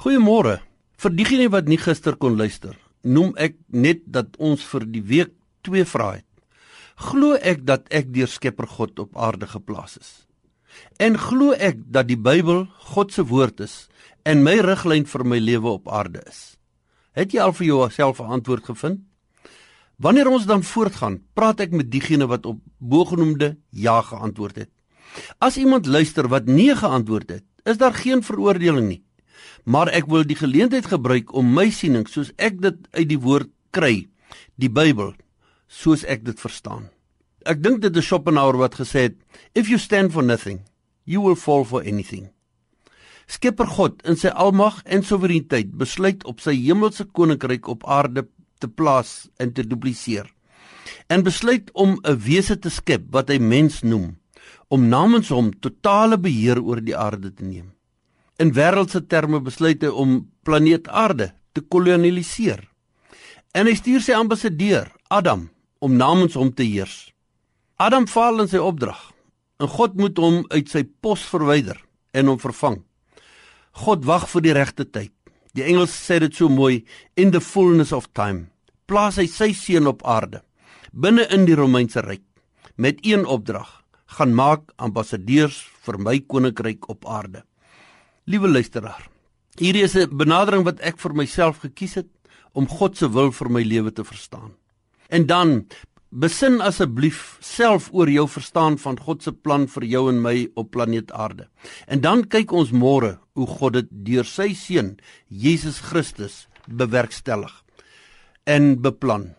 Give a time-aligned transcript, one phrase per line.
[0.00, 0.62] Goeiemôre.
[0.96, 2.72] Vir diegene wat nie gister kon luister,
[3.04, 6.28] noem ek net dat ons vir die week twee vrae het.
[7.10, 10.08] Glo ek dat ek deur Skepper God op aarde geplaas is?
[10.96, 12.62] En glo ek dat die Bybel
[12.94, 13.74] God se woord is
[14.24, 16.56] en my riglyn vir my lewe op aarde is?
[17.12, 19.04] Het jy al vir jouself 'n antwoord gevind?
[20.00, 24.72] Wanneer ons dan voortgaan, praat ek met diegene wat op bogenoemde ja geantwoord het.
[25.38, 29.04] As iemand luister wat nee geantwoord het, is daar geen veroordeling nie
[29.64, 33.50] maar ek wil die geleentheid gebruik om my siening soos ek dit uit die woord
[33.74, 34.08] kry,
[34.56, 35.14] die Bybel,
[35.68, 36.88] soos ek dit verstaan.
[37.48, 39.16] Ek dink dit is Schopenhauer wat gesê het,
[39.54, 40.60] if you stand for nothing,
[41.04, 42.28] you will fall for anything.
[43.30, 48.26] Skepper God in sy almag en soewereiniteit besluit op sy hemelse koninkryk op aarde
[48.60, 50.26] te plaas en te dupliseer.
[51.08, 54.18] En besluit om 'n wese te skep wat hy mens noem,
[54.68, 57.70] om namens hom totale beheer oor die aarde te neem
[58.40, 62.62] in wêreldse terme besluit hy om planeet Aarde te kolonialiseer.
[63.52, 65.48] En hy stuur sy ambassadeur, Adam,
[65.80, 67.10] om namens hom te heers.
[67.76, 69.10] Adam faal in sy opdrag
[69.60, 71.76] en God moet hom uit sy pos verwyder
[72.16, 72.78] en hom vervang.
[73.84, 75.12] God wag vir die regte tyd.
[75.52, 76.84] Die Engels sê dit so mooi,
[77.16, 78.48] in the fullness of time.
[78.88, 80.40] Plaas hy sy seun op aarde,
[80.92, 82.24] binne in die Romeinse ryk,
[82.78, 83.68] met een opdrag:
[84.16, 87.44] gaan maak ambassadeurs vir my koninkryk op aarde.
[88.30, 89.08] Liewe luisteraar,
[89.58, 92.10] hierdie is 'n benadering wat ek vir myself gekies het
[92.54, 94.54] om God se wil vir my lewe te verstaan.
[95.08, 95.66] En dan
[96.10, 100.70] besin asseblief self oor jou verstaan van God se plan vir jou en my op
[100.70, 101.48] planeet Aarde.
[101.88, 107.64] En dan kyk ons môre hoe God dit deur sy seun Jesus Christus bewerkstellig
[108.44, 109.34] en beplan.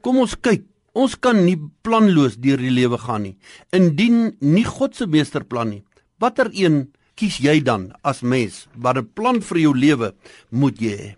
[0.00, 3.38] Kom ons kyk Ons kan nie planloos deur die lewe gaan nie
[3.70, 5.84] indien nie God se meesterplan nie.
[6.18, 10.08] Watter een kies jy dan as mens wat 'n plan vir jou lewe
[10.50, 11.10] moet jy hê?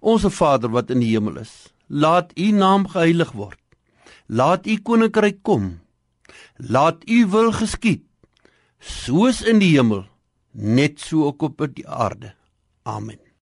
[0.00, 3.60] Onse Vader wat in die hemel is, laat U naam geheilig word.
[4.26, 5.80] Laat U koninkryk kom.
[6.56, 8.02] Laat U wil geskied,
[8.78, 10.06] soos in die hemel,
[10.52, 12.34] net so ook op die aarde.
[12.82, 13.27] Amen.